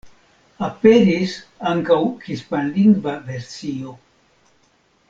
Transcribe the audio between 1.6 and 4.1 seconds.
ankaŭ hispanlingva versio.